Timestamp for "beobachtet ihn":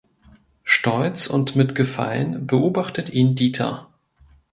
2.47-3.35